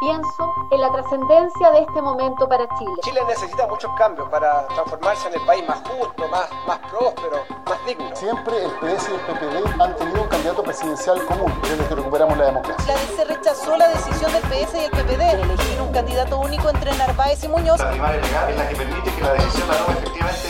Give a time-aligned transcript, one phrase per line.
[0.00, 2.92] Pienso en la trascendencia de este momento para Chile.
[3.02, 7.86] Chile necesita muchos cambios para transformarse en el país más justo, más, más próspero, más
[7.86, 8.08] digno.
[8.16, 12.38] Siempre el PS y el PPD han tenido un candidato presidencial común desde que recuperamos
[12.38, 12.94] la democracia.
[12.94, 16.70] La DC rechazó la decisión del PS y el PPD de elegir un candidato único
[16.70, 17.78] entre Narváez y Muñoz.
[17.78, 20.49] La primaria legal es la que permite que la decisión la tome efectivamente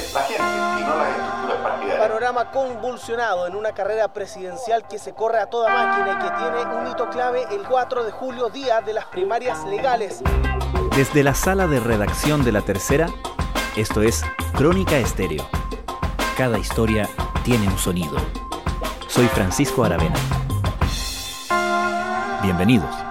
[2.01, 6.75] Panorama convulsionado en una carrera presidencial que se corre a toda máquina y que tiene
[6.75, 10.23] un hito clave el 4 de julio, día de las primarias legales.
[10.97, 13.07] Desde la sala de redacción de la tercera,
[13.77, 14.23] esto es
[14.57, 15.47] Crónica Estéreo.
[16.39, 17.07] Cada historia
[17.45, 18.17] tiene un sonido.
[19.07, 20.17] Soy Francisco Aravena.
[22.43, 23.10] Bienvenidos.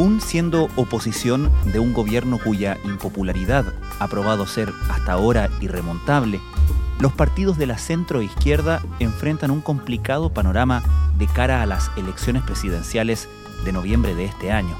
[0.00, 3.66] Aún siendo oposición de un gobierno cuya impopularidad
[3.98, 6.40] ha probado ser hasta ahora irremontable,
[7.00, 10.82] los partidos de la centro izquierda enfrentan un complicado panorama
[11.18, 13.28] de cara a las elecciones presidenciales
[13.66, 14.74] de noviembre de este año.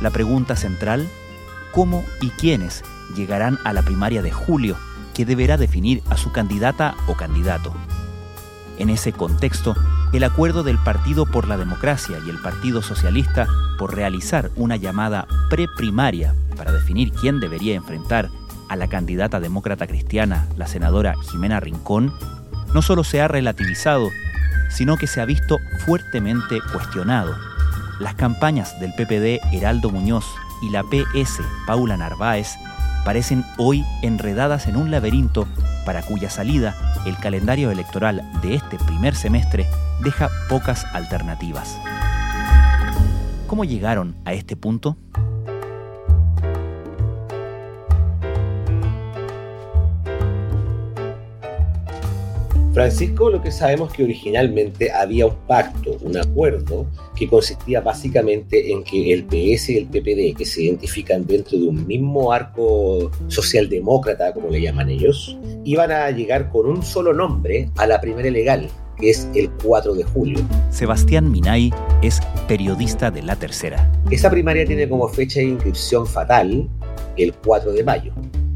[0.00, 1.06] La pregunta central,
[1.74, 4.78] ¿cómo y quiénes llegarán a la primaria de julio
[5.12, 7.74] que deberá definir a su candidata o candidato?
[8.78, 9.76] En ese contexto,
[10.12, 13.46] el acuerdo del Partido por la Democracia y el Partido Socialista
[13.78, 18.30] por realizar una llamada preprimaria para definir quién debería enfrentar
[18.68, 22.12] a la candidata demócrata cristiana, la senadora Jimena Rincón,
[22.74, 24.10] no solo se ha relativizado,
[24.70, 27.36] sino que se ha visto fuertemente cuestionado.
[28.00, 30.26] Las campañas del PPD Heraldo Muñoz
[30.62, 32.56] y la PS Paula Narváez
[33.04, 35.46] parecen hoy enredadas en un laberinto
[35.84, 36.74] para cuya salida
[37.06, 39.66] el calendario electoral de este primer semestre
[40.02, 41.78] deja pocas alternativas.
[43.46, 44.96] ¿Cómo llegaron a este punto?
[52.76, 56.86] Francisco, lo que sabemos que originalmente había un pacto, un acuerdo,
[57.16, 61.68] que consistía básicamente en que el PS y el PPD, que se identifican dentro de
[61.68, 67.70] un mismo arco socialdemócrata, como le llaman ellos, iban a llegar con un solo nombre
[67.78, 68.68] a la primera legal,
[68.98, 70.38] que es el 4 de julio.
[70.70, 73.90] Sebastián Minay es periodista de La Tercera.
[74.10, 76.68] Esa primaria tiene como fecha de inscripción fatal
[77.16, 78.12] el 4 de mayo.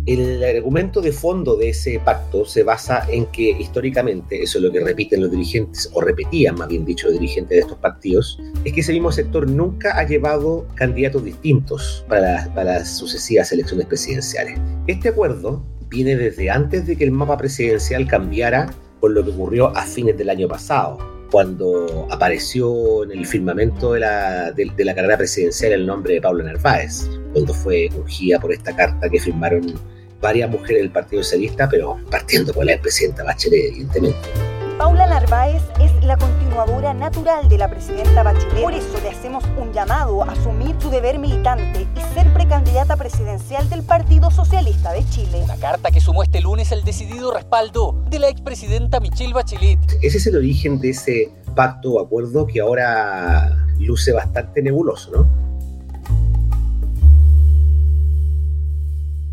[0.06, 4.72] El argumento de fondo de ese pacto se basa en que históricamente, eso es lo
[4.72, 8.72] que repiten los dirigentes, o repetían más bien dicho los dirigentes de estos partidos, es
[8.72, 14.58] que ese mismo sector nunca ha llevado candidatos distintos para, para las sucesivas elecciones presidenciales.
[14.86, 19.76] Este acuerdo viene desde antes de que el mapa presidencial cambiara por lo que ocurrió
[19.76, 20.98] a fines del año pasado,
[21.30, 26.20] cuando apareció en el firmamento de la, de, de la carrera presidencial el nombre de
[26.20, 29.74] Pablo Narváez, cuando fue urgida por esta carta que firmaron
[30.20, 34.59] varias mujeres del Partido Socialista, pero partiendo por la presidenta Bachelet, evidentemente.
[34.90, 38.60] Paula Narváez es la continuadora natural de la presidenta Bachelet.
[38.60, 43.70] Por eso le hacemos un llamado a asumir su deber militante y ser precandidata presidencial
[43.70, 45.44] del Partido Socialista de Chile.
[45.46, 49.78] La carta que sumó este lunes el decidido respaldo de la expresidenta Michelle Bachelet.
[50.02, 55.28] Ese es el origen de ese pacto o acuerdo que ahora luce bastante nebuloso, ¿no?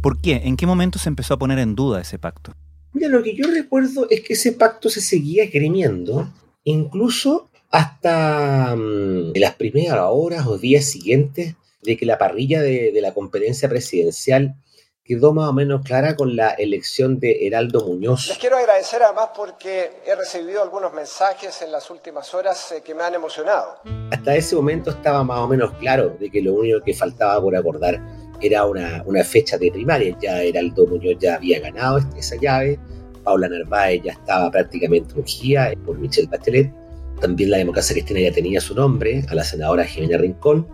[0.01, 0.43] ¿Por qué?
[0.45, 2.53] ¿En qué momento se empezó a poner en duda ese pacto?
[2.97, 6.27] Mira, lo que yo recuerdo es que ese pacto se seguía esgrimiendo,
[6.63, 11.53] incluso hasta um, las primeras horas o días siguientes
[11.83, 14.55] de que la parrilla de, de, la conferencia presidencial
[15.03, 18.29] quedó más o menos clara con la elección de Heraldo Muñoz.
[18.29, 22.95] Les quiero agradecer además porque he recibido algunos mensajes en las últimas horas eh, que
[22.95, 23.77] me han emocionado.
[24.11, 27.55] Hasta ese momento estaba más o menos claro de que lo único que faltaba por
[27.55, 28.01] acordar
[28.41, 30.17] era una, una, fecha de primaria.
[30.21, 32.79] Ya Heraldo Muñoz ya había ganado esa llave.
[33.23, 36.71] Paula Narváez ya estaba prácticamente ungida por Michelle Bachelet.
[37.19, 40.67] También la democracia cristiana ya tenía su nombre, a la senadora Jimena Rincón.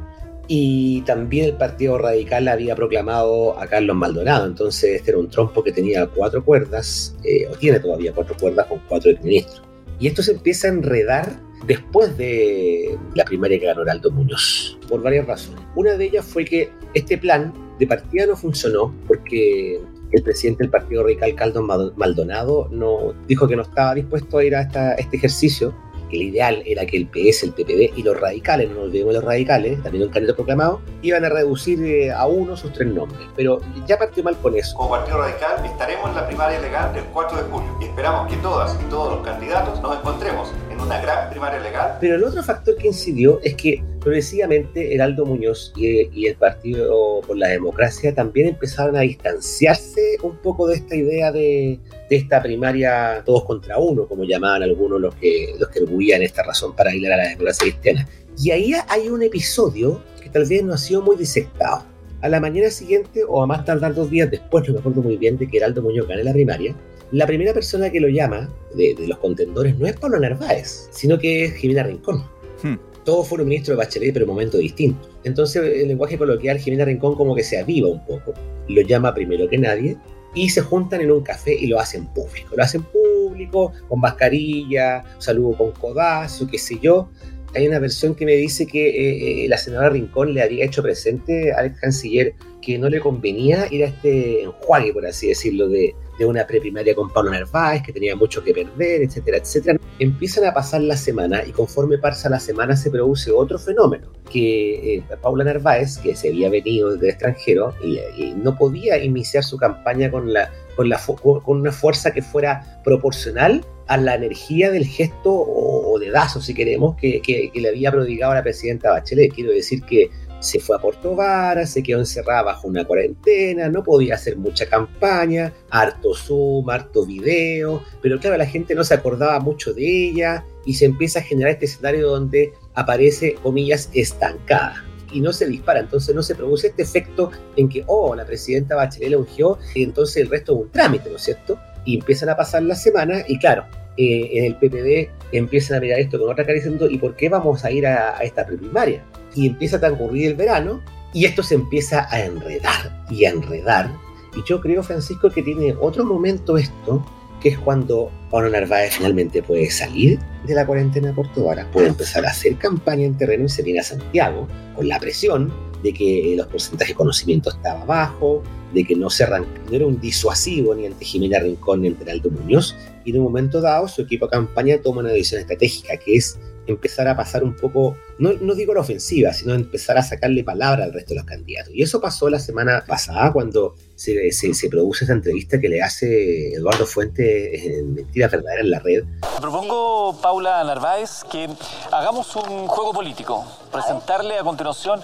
[0.47, 4.45] Y también el Partido Radical había proclamado a Carlos Maldonado.
[4.45, 8.67] Entonces este era un trompo que tenía cuatro cuerdas, eh, o tiene todavía cuatro cuerdas
[8.67, 9.63] con cuatro ministros.
[9.99, 15.01] Y esto se empieza a enredar después de la primaria que ganó Heraldo Muñoz, por
[15.01, 15.61] varias razones.
[15.75, 19.81] Una de ellas fue que este plan de partida no funcionó porque
[20.11, 24.55] el presidente del Partido Radical, Carlos Maldonado, no, dijo que no estaba dispuesto a ir
[24.55, 25.73] a esta, este ejercicio,
[26.15, 29.23] el ideal era que el PS, el PPD y los radicales, no nos olvidemos los
[29.23, 33.27] radicales, también un candidato proclamado, iban a reducir eh, a uno sus tres nombres.
[33.35, 34.75] Pero ya partió mal con eso.
[34.75, 38.37] Como Partido Radical estaremos en la primaria legal del 4 de julio y esperamos que
[38.37, 41.97] todas y todos los candidatos nos encontremos en una gran primaria legal.
[41.99, 47.37] Pero el otro factor que incidió es que progresivamente Heraldo Muñoz y, el Partido por
[47.37, 51.79] la Democracia también empezaron a distanciarse un poco de esta idea de,
[52.09, 56.43] de esta primaria todos contra uno, como llamaban algunos los que, los que arguían esta
[56.43, 58.07] razón para ir a la democracia cristiana.
[58.37, 61.85] Y ahí hay un episodio que tal vez no ha sido muy disectado.
[62.21, 65.17] A la mañana siguiente o a más tardar dos días después, no me acuerdo muy
[65.17, 66.73] bien, de que Heraldo Muñoz gane la primaria,
[67.11, 71.45] la primera persona que lo llama de, los contendores no es Pablo Narváez, sino que
[71.45, 72.23] es Jimena Rincón.
[72.63, 72.77] Hmm.
[73.03, 75.09] Todos fueron ministros de Bachelet, pero en momentos distintos.
[75.23, 78.33] Entonces, el lenguaje coloquial, Jimena Rincón como que se aviva un poco.
[78.67, 79.97] Lo llama primero que nadie
[80.35, 82.55] y se juntan en un café y lo hacen público.
[82.55, 87.09] Lo hacen público, con mascarilla, saludo con codazo, qué sé yo.
[87.55, 90.81] Hay una versión que me dice que eh, eh, la senadora Rincón le había hecho
[90.81, 95.93] presente al canciller que no le convenía ir a este enjuague, por así decirlo, de,
[96.23, 99.79] de una preprimaria con Pablo Narváez, que tenía mucho que perder, etcétera, etcétera.
[99.99, 104.95] Empiezan a pasar la semana y conforme pasa la semana se produce otro fenómeno, que
[104.95, 109.57] eh, Paula Narváez, que se había venido desde el extranjero y, no podía iniciar su
[109.57, 114.85] campaña con, la, con, la, con una fuerza que fuera proporcional a la energía del
[114.85, 118.91] gesto o, de dazo, si queremos, que, que, que, le había prodigado a la presidenta
[118.91, 119.33] Bachelet.
[119.33, 120.09] Quiero decir que
[120.43, 124.67] se fue a Puerto Vara, se quedó encerrada bajo una cuarentena, no podía hacer mucha
[124.67, 130.45] campaña, harto Zoom, harto video, pero claro, la gente no se acordaba mucho de ella
[130.65, 135.79] y se empieza a generar este escenario donde aparece, comillas, estancada y no se dispara,
[135.79, 139.83] entonces no se produce este efecto en que, oh, la presidenta Bachelet la ungió, y
[139.83, 141.57] entonces el resto es un trámite, ¿no es cierto?
[141.85, 145.99] Y empiezan a pasar las semanas y claro, eh, en el PPD empiezan a mirar
[145.99, 149.05] esto con otra cara diciendo, ¿y por qué vamos a ir a, a esta primaria?
[149.35, 150.81] Y empieza a transcurrir el verano
[151.13, 153.91] y esto se empieza a enredar y a enredar.
[154.35, 157.05] Y yo creo, Francisco, que tiene otro momento esto,
[157.39, 162.25] que es cuando Pablo Narváez finalmente puede salir de la cuarentena de Puerto puede empezar
[162.25, 165.53] a hacer campaña en terreno y se viene a Santiago con la presión
[165.83, 168.41] de que los porcentajes de conocimiento estaban bajo,
[168.73, 172.31] de que no, se no era un disuasivo ni ante Jimena Rincón ni ante Aldo
[172.31, 176.15] Muñoz, y en un momento dado su equipo de campaña toma una decisión estratégica, que
[176.15, 180.43] es empezar a pasar un poco, no, no, digo la ofensiva, sino empezar a sacarle
[180.43, 181.73] palabra al resto de los candidatos.
[181.73, 186.53] Y eso pasó la semana pasada cuando se, se, produce esa entrevista que le hace
[186.53, 189.03] Eduardo Fuentes en Mentiras Verdaderas en la red.
[189.39, 191.49] Propongo, Paula Narváez, que
[191.91, 195.01] hagamos un juego político, presentarle a continuación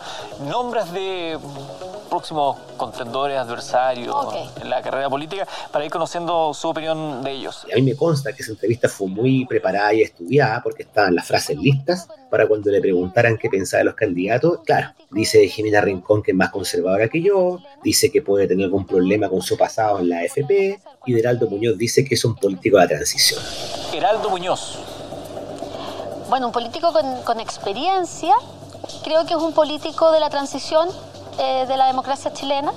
[0.47, 1.37] nombres de
[2.09, 4.15] próximos contendores, adversarios
[4.61, 7.65] en la carrera política para ir conociendo su opinión de ellos.
[7.71, 11.27] a mí me consta que esa entrevista fue muy preparada y estudiada porque estaban las
[11.27, 14.59] frases listas para cuando le preguntaran qué pensaba de los candidatos.
[14.65, 18.85] Claro, dice Jimena Rincón que es más conservadora que yo, dice que puede tener algún
[18.85, 22.77] problema con su pasado en la AFP y Heraldo Muñoz dice que es un político
[22.77, 23.41] de la transición.
[23.93, 24.79] Heraldo Muñoz.
[26.29, 28.33] Bueno, un político con, con experiencia,
[29.03, 30.89] creo que es un político de la transición
[31.39, 32.71] eh, de la democracia chilena,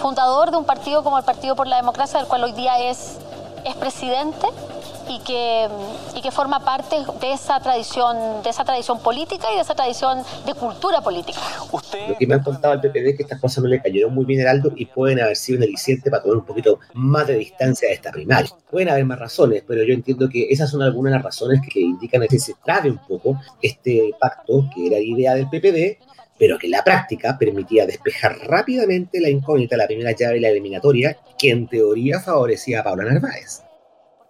[0.00, 3.18] fundador de un partido como el Partido por la Democracia, del cual hoy día es,
[3.64, 4.46] es presidente
[5.08, 5.68] y que,
[6.16, 10.22] y que forma parte de esa tradición, de esa tradición política y de esa tradición
[10.46, 11.40] de cultura política.
[12.08, 14.24] Lo que me han contado al PPD es que estas cosas no le cayeron muy
[14.24, 17.34] bien a Aldo y pueden haber sido un aliciente para tomar un poquito más de
[17.36, 18.50] distancia de esta primaria.
[18.70, 21.80] Pueden haber más razones, pero yo entiendo que esas son algunas de las razones que
[21.80, 26.58] indican que se trabe un poco este pacto que era la idea del PPD pero
[26.58, 31.16] que la práctica permitía despejar rápidamente la incógnita de la primera llave y la eliminatoria,
[31.38, 33.62] que en teoría favorecía a Paula Narváez.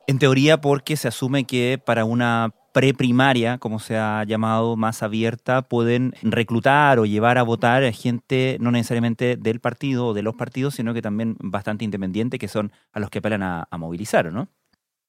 [0.06, 5.62] En teoría porque se asume que para una preprimaria, como se ha llamado, más abierta,
[5.62, 10.34] pueden reclutar o llevar a votar a gente no necesariamente del partido o de los
[10.34, 14.30] partidos, sino que también bastante independiente, que son a los que apelan a, a movilizar,
[14.30, 14.48] ¿no?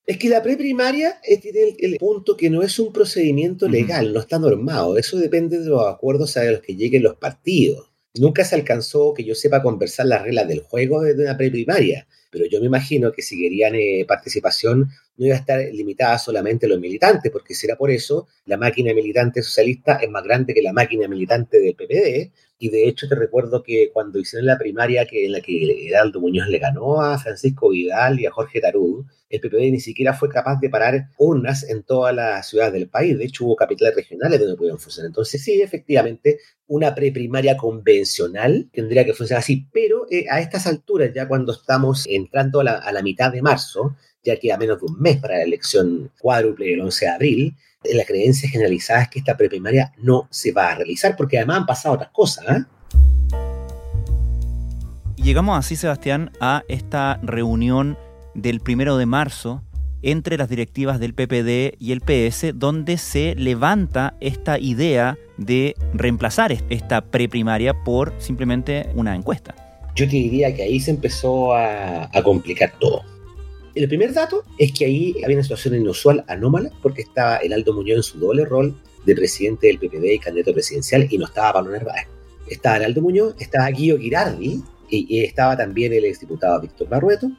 [0.05, 4.37] Es que la preprimaria tiene el, punto que no es un procedimiento legal, no está
[4.37, 4.97] normado.
[4.97, 7.89] Eso depende de los acuerdos a los que lleguen los partidos.
[8.15, 12.45] Nunca se alcanzó, que yo sepa, conversar las reglas del juego de una preprimaria, pero
[12.45, 16.69] yo me imagino que si querían eh, participación no iba a estar limitada solamente a
[16.69, 20.61] los militantes, porque si era por eso, la máquina militante socialista es más grande que
[20.61, 22.31] la máquina militante del PPD,
[22.63, 26.21] y de hecho te recuerdo que cuando hicieron la primaria que, en la que Heraldo
[26.21, 30.29] Muñoz le ganó a Francisco Vidal y a Jorge Tarú, el PPD ni siquiera fue
[30.29, 33.17] capaz de parar urnas en todas las ciudades del país.
[33.17, 35.07] De hecho, hubo capitales regionales donde pudieron funcionar.
[35.07, 39.67] Entonces, sí, efectivamente, una preprimaria convencional tendría que funcionar así.
[39.73, 44.37] Pero eh, a estas alturas, ya cuando estamos entrando a la mitad de marzo, ya
[44.37, 47.55] queda menos de un mes para la elección cuádruple el 11 de abril,
[47.91, 51.65] la creencia generalizada es que esta preprimaria no se va a realizar, porque además han
[51.65, 52.45] pasado otras cosas.
[52.47, 52.63] ¿eh?
[55.17, 57.97] Llegamos así, Sebastián, a esta reunión
[58.33, 59.63] del primero de marzo
[60.01, 66.51] entre las directivas del PPD y el PS, donde se levanta esta idea de reemplazar
[66.69, 69.55] esta preprimaria por simplemente una encuesta.
[69.95, 73.12] Yo te diría que ahí se empezó a, a complicar todo.
[73.75, 77.73] El primer dato es que ahí había una situación inusual, anómala, porque estaba el Aldo
[77.73, 81.53] Muñoz en su doble rol de presidente del PPD y candidato presidencial y no estaba
[81.53, 82.07] Pablo Narváez.
[82.47, 87.31] Estaba Aldo Muñoz, estaba Guido Girardi y, estaba también el exdiputado Víctor Barrueto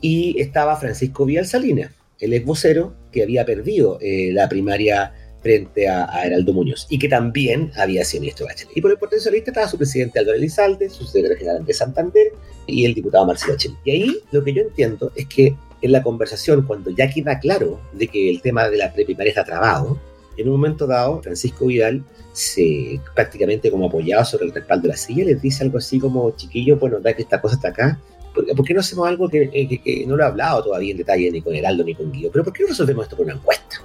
[0.00, 5.88] y estaba Francisco Vial Salinas, el ex vocero que había perdido eh, la primaria frente
[5.88, 8.76] a, Heraldo Muñoz y que también había sido ministro Bachelet.
[8.76, 12.26] Y por el Partido Socialista estaba su presidente Álvaro Elizalde, su secretario general de Santander
[12.66, 13.78] y el diputado Marcelo Bachelet.
[13.84, 17.80] Y ahí lo que yo entiendo es que en la conversación, cuando ya queda claro
[17.92, 19.98] de que el tema de la preprimaria está trabado,
[20.36, 24.96] en un momento dado, Francisco Vidal se prácticamente como apoyado sobre el respaldo de la
[24.96, 28.00] silla, les dice algo así como, chiquillo, bueno, da que esta cosa está acá,
[28.32, 31.42] ¿por qué no hacemos algo eh, que, no lo he hablado todavía en detalle ni
[31.42, 32.30] con Heraldo ni con Guido?
[32.32, 33.76] Pero ¿por qué no resolvemos esto con una encuesta?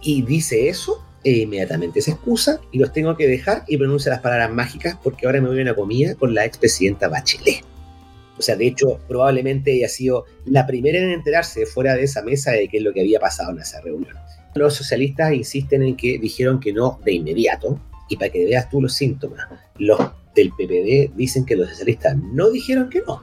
[0.00, 4.20] Y dice eso, e inmediatamente se excusa y los tengo que dejar y pronuncia las
[4.20, 7.64] palabras mágicas porque ahora me voy a una comida con la expresidenta Bachelet.
[8.38, 12.22] O sea, de hecho, probablemente ella ha sido la primera en enterarse fuera de esa
[12.22, 14.14] mesa de qué es lo que había pasado en esa reunión.
[14.54, 18.80] Los socialistas insisten en que dijeron que no de inmediato, y para que veas tú
[18.80, 19.46] los síntomas,
[19.78, 19.98] los
[20.34, 23.22] del PPD dicen que los socialistas no dijeron que no.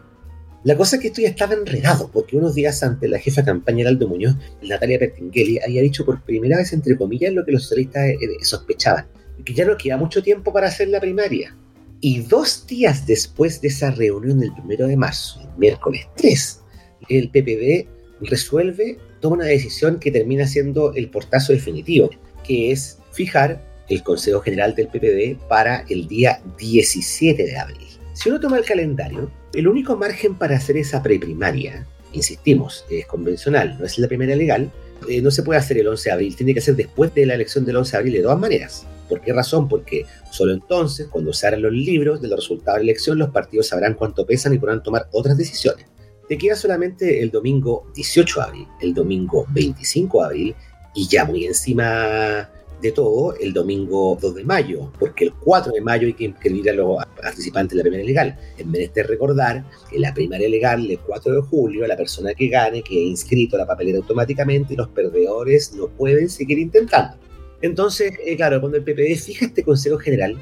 [0.63, 3.45] La cosa es que esto ya estaba enredado, porque unos días antes la jefa de
[3.45, 7.63] campaña Heraldo Muñoz, Natalia Pertingeli, había dicho por primera vez, entre comillas, lo que los
[7.63, 9.05] socialistas eh, sospechaban,
[9.43, 11.55] que ya no queda mucho tiempo para hacer la primaria.
[12.01, 16.61] Y dos días después de esa reunión del primero de marzo, miércoles 3,
[17.09, 17.87] el PPD
[18.21, 22.09] resuelve, toma una decisión que termina siendo el portazo definitivo,
[22.45, 27.87] que es fijar el Consejo General del PPD para el día 17 de abril.
[28.13, 33.77] Si uno toma el calendario, el único margen para hacer esa preprimaria, insistimos, es convencional,
[33.79, 34.71] no es la primera legal,
[35.07, 37.35] eh, no se puede hacer el 11 de abril, tiene que ser después de la
[37.35, 38.87] elección del 11 de abril de todas maneras.
[39.07, 39.67] ¿Por qué razón?
[39.67, 43.29] Porque solo entonces, cuando se abran los libros de los resultados de la elección, los
[43.29, 45.85] partidos sabrán cuánto pesan y podrán tomar otras decisiones.
[46.27, 50.55] Te queda solamente el domingo 18 de abril, el domingo 25 de abril
[50.95, 52.49] y ya muy encima
[52.81, 56.69] de todo el domingo 2 de mayo, porque el 4 de mayo hay que inscribir
[56.69, 58.39] a los participantes de la primaria legal.
[58.65, 62.81] Vez de recordar que la primaria legal el 4 de julio, la persona que gane
[62.81, 67.17] que ha inscrito la papelera automáticamente los perdedores no pueden seguir intentando.
[67.61, 70.35] Entonces, eh, claro, cuando el PPD fija este Consejo General,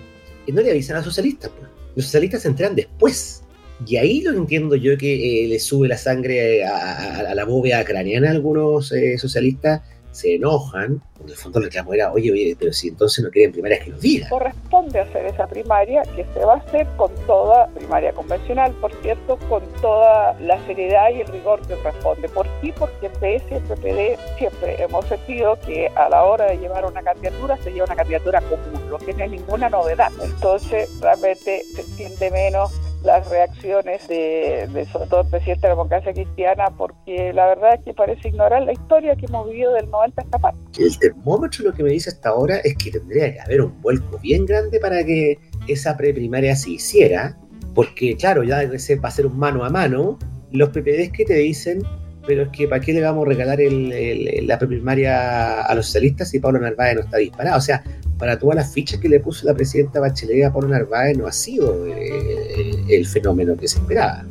[0.47, 1.51] eh, no le avisan a los socialistas.
[1.57, 1.69] Pues.
[1.95, 3.43] Los socialistas se enteran después.
[3.85, 8.29] Y ahí lo entiendo yo que eh, le sube la sangre a, la bóveda craneana
[8.29, 9.81] a algunos socialistas
[10.13, 13.51] se enojan, en el fondo el reclamo era, oye, oye, pero si entonces no quieren
[13.51, 14.29] primarias que lo digan.
[14.29, 19.37] Corresponde hacer esa primaria que se va a hacer con toda primaria convencional, por cierto,
[19.49, 22.29] con toda la seriedad y el rigor que corresponde.
[22.29, 22.73] ¿Por qué?
[22.77, 27.57] Porque PS y PPD siempre hemos sentido que a la hora de llevar una candidatura
[27.57, 30.11] se lleva una candidatura común, no es ninguna novedad.
[30.21, 32.71] Entonces, realmente se entiende menos
[33.03, 37.83] las reacciones de, sobre todo el presidente de la democracia cristiana, porque la verdad es
[37.83, 40.53] que parece ignorar la historia que hemos vivido del 90 hasta acá.
[40.77, 44.17] El termómetro lo que me dice hasta ahora es que tendría que haber un vuelco
[44.19, 47.37] bien grande para que esa preprimaria se hiciera,
[47.75, 50.17] porque claro, ya va a ser un mano a mano,
[50.51, 51.83] los PPDs que te dicen
[52.25, 56.39] pero es que ¿para qué le vamos a regalar la primaria a los socialistas si
[56.39, 57.57] Pablo Narváez no está disparado?
[57.57, 57.83] O sea,
[58.17, 61.31] para todas las fichas que le puso la presidenta Bachelet a Pablo Narváez no ha
[61.31, 64.25] sido eh, el fenómeno que se esperaba.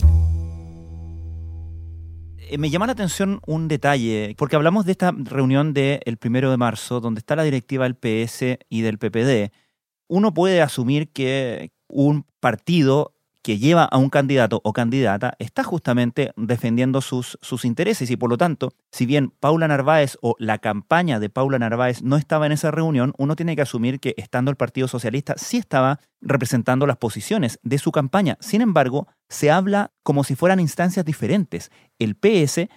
[2.39, 6.59] Eh, me llama la atención un detalle, porque hablamos de esta reunión del primero de
[6.59, 9.53] marzo, donde está la directiva del PS y del PPD.
[10.09, 16.33] Uno puede asumir que un partido que lleva a un candidato o candidata está justamente
[16.37, 21.19] defendiendo sus, sus intereses y por lo tanto, si bien Paula Narváez o la campaña
[21.19, 24.57] de Paula Narváez no estaba en esa reunión, uno tiene que asumir que estando el
[24.57, 28.39] Partido Socialista sí estaba representando las posiciones de su campaña.
[28.41, 31.71] Sin embargo, se habla como si fueran instancias diferentes.
[31.99, 32.69] El PS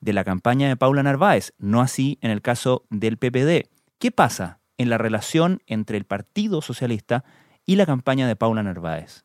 [0.00, 3.70] de la campaña de Paula Narváez, no así en el caso del PPD.
[3.98, 7.24] ¿Qué pasa en la relación entre el Partido Socialista
[7.64, 9.24] y la campaña de Paula Narváez?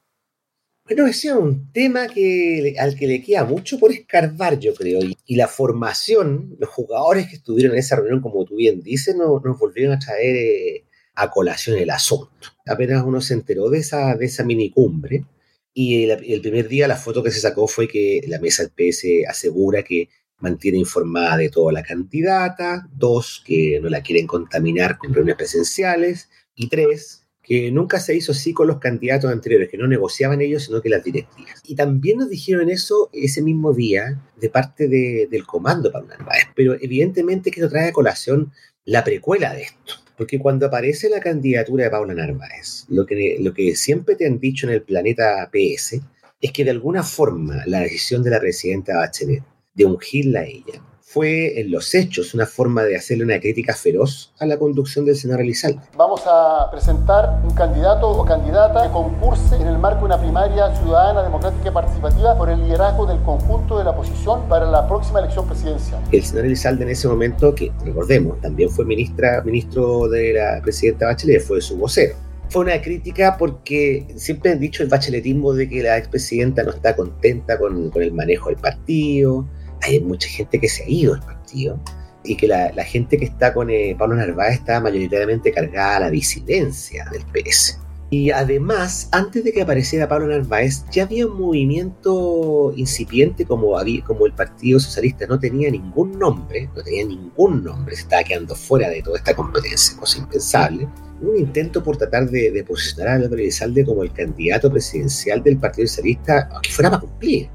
[0.88, 5.00] Bueno, ese es un tema que, al que le queda mucho por escarbar, yo creo.
[5.26, 9.42] Y, la formación, los jugadores que estuvieron en esa reunión, como tú bien dices, no,
[9.44, 12.50] nos volvieron a traer eh, a colación el asunto.
[12.68, 15.26] Apenas uno se enteró de esa, de esa minicumbre.
[15.74, 18.72] Y el, el, primer día la foto que se sacó fue que la mesa del
[18.72, 25.00] PS asegura que mantiene informada de toda la candidata, dos, que no la quieren contaminar
[25.00, 29.78] con reuniones presenciales, y tres, que nunca se hizo así con los candidatos anteriores, que
[29.78, 31.62] no negociaban ellos, sino que las directivas.
[31.64, 36.76] Y también nos dijeron eso ese mismo día de parte del comando Pablo Narváez, pero
[36.82, 38.52] evidentemente que eso trae a colación
[38.84, 39.94] la precuela de esto.
[40.18, 44.40] Porque cuando aparece la candidatura de Paula Narváez, lo que, lo que siempre te han
[44.40, 46.02] dicho en el planeta PS
[46.42, 50.82] es que de alguna forma la decisión de la presidenta Bachelet de ungirla a ella
[51.16, 55.16] fue en los hechos una forma de hacerle una crítica feroz a la conducción del
[55.16, 55.80] senador Elizalde.
[55.96, 60.76] Vamos a presentar un candidato o candidata que concurse en el marco de una primaria
[60.76, 65.20] ciudadana, democrática y participativa por el liderazgo del conjunto de la oposición para la próxima
[65.20, 66.04] elección presidencial.
[66.12, 71.06] El senador Elizalde en ese momento, que recordemos, también fue ministra, ministro de la presidenta
[71.06, 72.16] Bachelet, fue su vocero
[72.50, 76.96] fue una crítica porque siempre han dicho el bacheletismo de que la expresidenta no está
[76.96, 79.46] contenta con, con, el manejo del partido,
[79.82, 81.80] hay mucha gente que se ha ido del partido
[82.24, 86.10] y que la, gente que está con eh, Pablo Narváez está mayoritariamente cargada a la
[86.10, 87.80] disidencia del PS.
[88.12, 94.26] Y además, antes de que apareciera Pablo Narváez, ya había un movimiento incipiente como, como
[94.28, 98.90] el Partido Socialista no tenía ningún nombre, no tenía ningún nombre, se estaba quedando fuera
[98.90, 100.88] de toda esta competencia, cosa impensable.
[101.22, 105.88] Un intento por tratar de, posicionar a Álvaro Elizalde como el candidato presidencial del Partido
[105.88, 107.50] Socialista, que fuera para cumplir.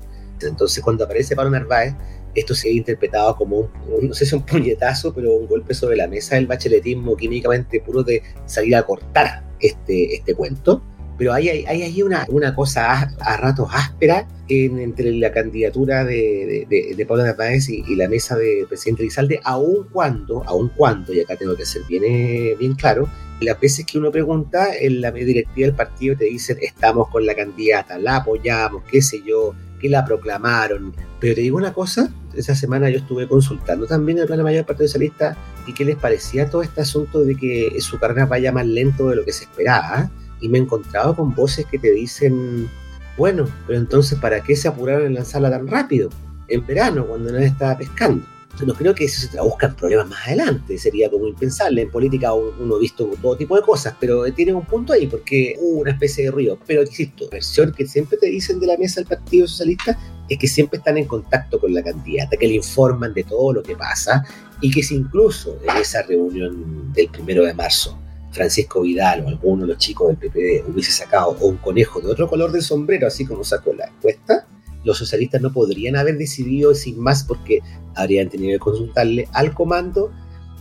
[0.49, 1.95] Entonces, cuando aparece Pablo Narváez,
[2.35, 5.97] esto se ha interpretado como un, no sé si un puñetazo, pero un golpe sobre
[5.97, 10.83] la mesa del bacheletismo químicamente puro de salir a cortar este, este cuento.
[11.19, 17.07] Pero hay, hay, hay una, una cosa a, ratos áspera entre la candidatura de, de,
[17.07, 21.55] Pablo Narváez y, la mesa de presidente Lizalde, aun cuando, aun cuando, y acá tengo
[21.57, 23.07] que ser bien, eh, bien claro,
[23.41, 27.35] las veces que uno pregunta, en la directiva del partido te dicen estamos con la
[27.35, 30.95] candidata, la apoyamos, qué sé yo, que la proclamaron.
[31.19, 34.67] Pero te digo una cosa, esa semana yo estuve consultando también el plan mayor del
[34.67, 38.67] Partido Socialista y qué les parecía todo este asunto de que su carrera vaya más
[38.67, 40.11] lento de lo que se esperaba.
[40.41, 42.69] Y me he encontrado con voces que te dicen,
[43.17, 46.09] bueno, pero entonces ¿para qué se apuraron en lanzarla tan rápido?
[46.49, 48.25] En verano, cuando nadie estaba pescando
[48.67, 51.83] no creo que eso se traduzca en problemas más adelante, sería como impensable.
[51.83, 55.57] En política uno ha visto todo tipo de cosas, pero tiene un punto ahí porque
[55.59, 56.59] hubo una especie de ruido.
[56.67, 60.39] Pero insisto, la versión que siempre te dicen de la mesa del Partido Socialista es
[60.39, 63.77] que siempre están en contacto con la candidata, que le informan de todo lo que
[63.77, 64.25] pasa
[64.61, 67.99] y que si incluso en esa reunión del primero de marzo
[68.31, 72.29] Francisco Vidal o alguno de los chicos del PPD hubiese sacado un conejo de otro
[72.29, 74.47] color del sombrero, así como sacó la encuesta,
[74.85, 77.61] los socialistas no podrían haber decidido sin más porque
[77.95, 80.11] habrían tenido que consultarle al comando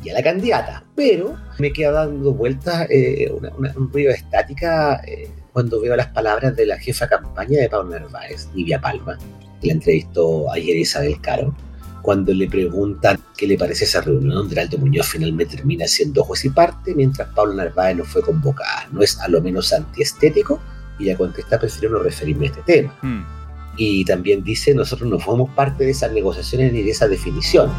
[0.04, 0.84] y a la candidata.
[0.96, 6.56] Pero me queda dando vueltas eh, un ruido de estática eh, cuando veo las palabras
[6.56, 9.18] de la jefa campaña de Pablo Narváez, Livia Palma,
[9.62, 11.56] que la entrevistó ayer Isabel Caro,
[12.02, 16.46] cuando le preguntan qué le parece esa reunión donde Alto Muñoz finalmente termina siendo juez
[16.46, 18.88] y parte, mientras Pablo Narváez no fue convocada.
[18.92, 20.60] ¿No es a lo menos antiestético?
[20.98, 22.98] Y ella contesta, prefiero no referirme a este tema.
[23.02, 23.39] Hmm
[23.80, 27.76] y también dice, nosotros no formamos parte de esas negociaciones ni de esas definiciones.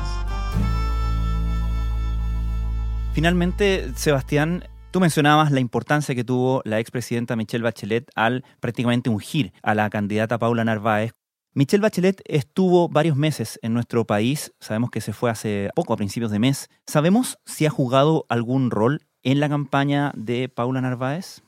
[3.13, 9.53] Finalmente, Sebastián, Tú mencionabas la importancia que tuvo la expresidenta Michelle Bachelet al prácticamente ungir
[9.63, 11.13] a la candidata Paula Narváez.
[11.55, 15.97] Michelle Bachelet estuvo varios meses en nuestro país, sabemos que se fue hace poco, a
[15.97, 16.69] principios de mes.
[16.89, 21.43] ¿Sabemos si ha jugado algún rol en la campaña de Paula Narváez?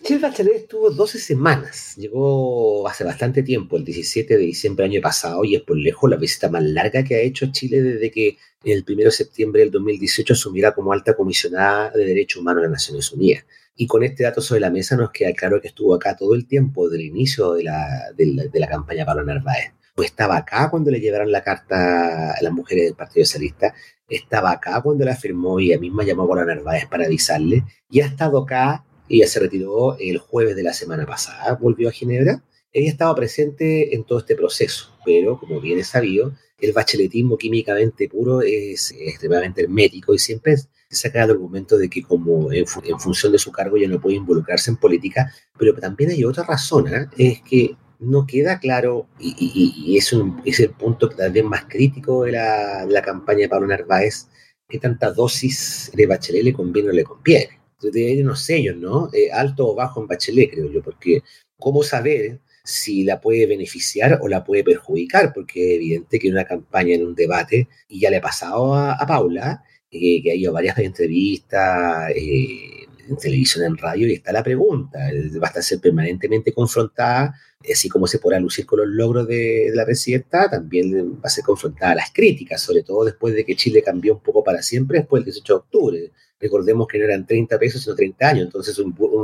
[0.00, 5.02] Michelle Bachelet estuvo 12 semanas, llegó hace bastante tiempo, el 17 de diciembre del año
[5.02, 8.38] pasado, y es por lejos la visita más larga que ha hecho Chile desde que
[8.64, 12.78] el 1 de septiembre del 2018 asumiera como alta comisionada de Derechos Humanos de las
[12.78, 13.44] Naciones Unidas.
[13.76, 16.46] Y con este dato sobre la mesa nos queda claro que estuvo acá todo el
[16.46, 19.72] tiempo, desde el inicio de la, de la, campaña para Narváez.
[19.94, 23.74] Pues estaba acá cuando le llevaron la carta a las mujeres del Partido Socialista,
[24.08, 28.00] estaba acá cuando la firmó y ella misma llamó a Pablo Narváez para avisarle, y
[28.00, 32.44] ha estado acá ella se retiró el jueves de la semana pasada, volvió a Ginebra.
[32.72, 38.08] Ella estaba presente en todo este proceso, pero como bien es sabido, el bacheletismo químicamente
[38.08, 43.32] puro es extremadamente hermético y siempre se saca el argumento de que como en, función
[43.32, 47.08] de su cargo ya no puede involucrarse en política, pero también hay otra razón, ¿eh?
[47.18, 52.92] es que no queda claro, y, es, el punto también más crítico de la, de
[52.92, 54.28] la campaña de Pablo Narváez,
[54.68, 59.10] que tanta dosis de Bachelet le conviene o le conviene de unos sellos, ¿no?
[59.12, 61.22] Eh, alto o bajo en Bachelet, creo yo, porque
[61.58, 65.32] ¿cómo saber si la puede beneficiar o la puede perjudicar?
[65.32, 68.74] Porque es evidente que en una campaña, en un debate, y ya le ha pasado
[68.74, 74.32] a, Paula, eh, que ha ido varias entrevistas eh, en televisión, en radio, y está
[74.32, 74.98] la pregunta,
[75.42, 77.34] va a ser permanentemente confrontada,
[77.70, 81.30] así como se podrá lucir con los logros de, de la presidenta, también va a
[81.30, 84.62] ser confrontada a las críticas, sobre todo después de que Chile cambió un poco para
[84.62, 88.44] siempre, después del 18 de octubre Recordemos que no eran 30 pesos, sino 30 años,
[88.46, 88.74] entonces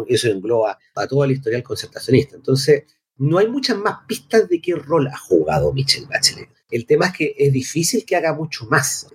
[0.09, 2.37] eso engloba a toda la historial concertacionista.
[2.37, 2.85] Entonces,
[3.17, 6.51] no hay muchas más pistas de qué rol ha jugado Michelle Bachelet.
[6.71, 9.09] El tema es que es difícil que haga mucho más.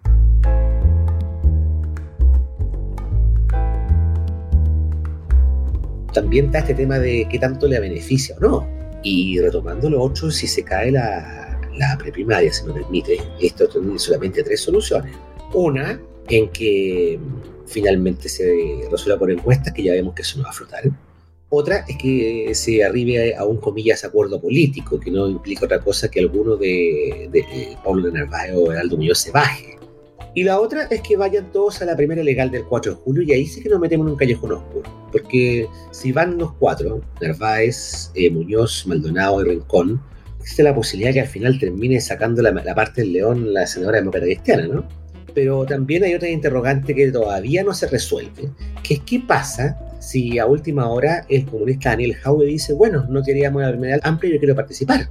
[6.12, 8.68] También está este tema de qué tanto le beneficia o no.
[9.04, 14.00] Y retomando lo otro, si se cae la, la preprimaria, se me permite, esto tiene
[14.00, 15.16] solamente tres soluciones.
[15.54, 16.02] Una,
[16.38, 17.20] en que
[17.66, 20.84] finalmente se resuelva por encuestas, que ya vemos que eso no va a flotar.
[21.50, 26.10] Otra es que se arribe a un comillas acuerdo político, que no implica otra cosa
[26.10, 29.78] que alguno de, de, Pablo de Narváez o Heraldo Muñoz se baje.
[30.34, 33.24] Y la otra es que vayan todos a la primera legal del 4 de julio
[33.24, 34.90] y ahí sí que nos metemos en un callejón oscuro.
[35.12, 40.02] Porque si van los cuatro, Narváez, eh, Muñoz, Maldonado y Rincón,
[40.40, 43.98] existe la posibilidad que al final termine sacando la, la parte del león la senadora
[43.98, 45.01] demócrata cristiana, ¿no?
[45.34, 48.50] Pero también hay otra interrogante que todavía no se resuelve,
[48.84, 53.22] que es qué pasa si a última hora el comunista Daniel Jaue dice, bueno, no
[53.24, 55.10] queríamos la primera amplia, yo quiero participar.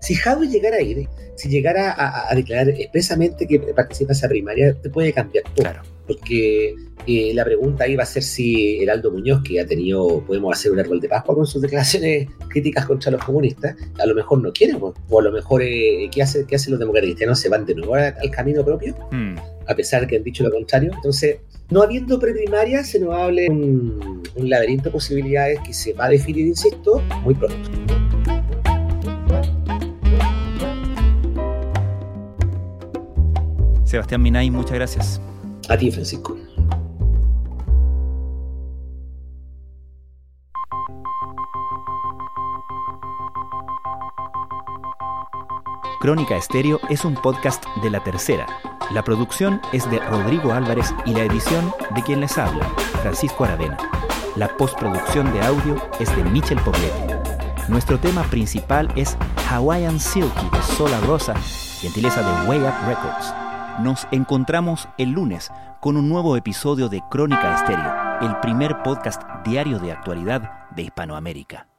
[0.00, 1.94] Si Jaue llegara a ir, si llegara
[2.28, 5.44] a, declarar expresamente que participa esa primaria, te puede cambiar.
[5.54, 5.82] Claro.
[6.06, 6.74] Porque
[7.06, 10.78] eh, la pregunta va a ser si Heraldo Muñoz, que ha tenido, podemos hacer un
[10.78, 14.74] árbol de Pascua con sus declaraciones críticas contra los comunistas, a lo mejor no quiere,
[14.74, 17.94] o a lo mejor, eh, ¿qué, hace, ¿qué hacen los democratas ¿Se van de nuevo
[17.94, 18.94] al, camino propio?
[19.10, 19.34] Hmm.
[19.66, 20.92] A pesar de que han dicho lo contrario.
[20.94, 21.38] Entonces,
[21.70, 26.08] no habiendo preprimaria, se nos hable un, un laberinto de posibilidades que se va a
[26.10, 27.70] definir, insisto, muy pronto.
[33.84, 35.20] Sebastián Minay, muchas gracias.
[35.68, 36.36] A Francisco.
[46.00, 48.46] Crónica Estéreo es un podcast de La Tercera.
[48.90, 52.64] La producción es de Rodrigo Álvarez y la edición de quien les habla,
[53.02, 53.78] Francisco Aravena.
[54.34, 57.14] La postproducción de audio es de Michel Pobletti.
[57.68, 59.16] Nuestro tema principal es
[59.48, 61.34] Hawaiian Silky de Sola Rosa,
[61.80, 63.41] gentileza de Way Up Records.
[63.80, 69.78] Nos encontramos el lunes con un nuevo episodio de Crónica Estéreo, el primer podcast diario
[69.78, 71.71] de actualidad de Hispanoamérica.